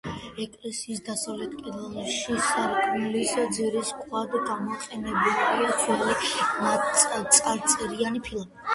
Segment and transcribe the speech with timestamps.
[0.43, 8.49] ეკლესიის დასავლეთ კედელში, სარკმლის ძირის ქვად გამოყენებულია ძველი წარწერიანი ფილა.